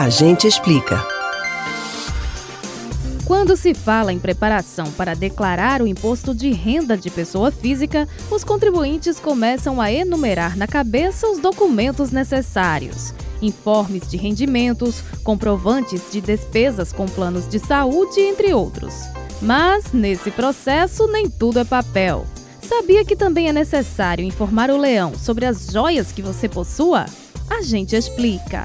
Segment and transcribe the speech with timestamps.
[0.00, 1.06] A gente explica.
[3.26, 8.42] Quando se fala em preparação para declarar o imposto de renda de pessoa física, os
[8.42, 13.12] contribuintes começam a enumerar na cabeça os documentos necessários.
[13.42, 18.94] Informes de rendimentos, comprovantes de despesas com planos de saúde, entre outros.
[19.42, 22.24] Mas, nesse processo, nem tudo é papel.
[22.62, 27.04] Sabia que também é necessário informar o leão sobre as joias que você possua?
[27.50, 28.64] A gente explica.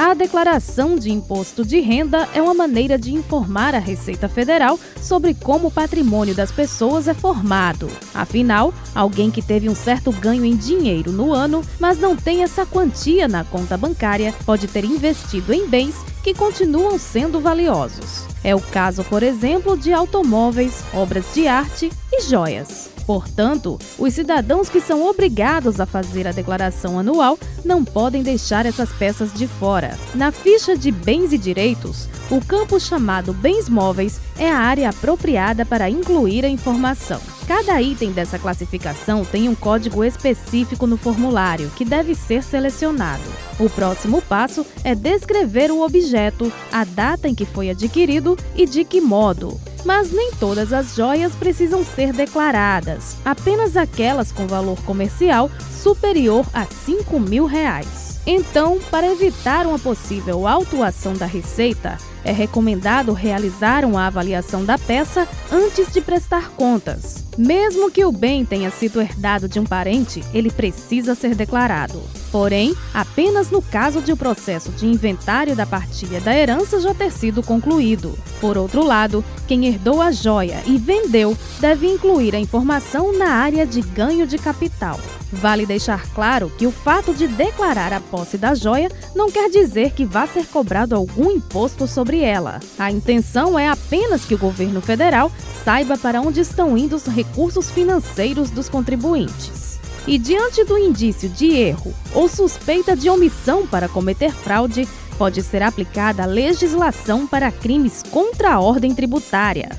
[0.00, 5.34] A declaração de imposto de renda é uma maneira de informar a Receita Federal sobre
[5.34, 7.86] como o patrimônio das pessoas é formado.
[8.14, 12.64] Afinal, alguém que teve um certo ganho em dinheiro no ano, mas não tem essa
[12.64, 18.26] quantia na conta bancária, pode ter investido em bens que continuam sendo valiosos.
[18.42, 22.88] É o caso, por exemplo, de automóveis, obras de arte e joias.
[23.10, 28.92] Portanto, os cidadãos que são obrigados a fazer a declaração anual não podem deixar essas
[28.92, 29.98] peças de fora.
[30.14, 35.66] Na ficha de bens e direitos, o campo chamado bens móveis é a área apropriada
[35.66, 37.20] para incluir a informação.
[37.48, 43.24] Cada item dessa classificação tem um código específico no formulário que deve ser selecionado.
[43.58, 48.84] O próximo passo é descrever o objeto, a data em que foi adquirido e de
[48.84, 49.60] que modo.
[49.84, 56.66] Mas nem todas as joias precisam ser declaradas, apenas aquelas com valor comercial superior a
[56.66, 58.20] 5 mil reais.
[58.26, 65.26] Então, para evitar uma possível autuação da receita, é recomendado realizar uma avaliação da peça
[65.50, 67.24] antes de prestar contas.
[67.38, 72.02] Mesmo que o bem tenha sido herdado de um parente, ele precisa ser declarado.
[72.30, 77.10] Porém, apenas no caso de o processo de inventário da partilha da herança já ter
[77.10, 78.16] sido concluído.
[78.40, 83.66] Por outro lado, quem herdou a joia e vendeu deve incluir a informação na área
[83.66, 85.00] de ganho de capital.
[85.32, 89.92] Vale deixar claro que o fato de declarar a posse da joia não quer dizer
[89.92, 92.60] que vá ser cobrado algum imposto sobre ela.
[92.78, 95.30] A intenção é apenas que o governo federal
[95.64, 99.78] saiba para onde estão indo os recursos financeiros dos contribuintes.
[100.06, 104.88] E diante do indício de erro ou suspeita de omissão para cometer fraude,
[105.18, 109.78] pode ser aplicada a legislação para crimes contra a ordem tributária.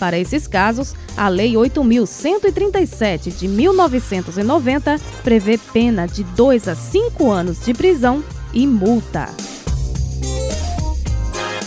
[0.00, 7.64] Para esses casos, a Lei 8.137 de 1990 prevê pena de 2 a 5 anos
[7.64, 9.28] de prisão e multa.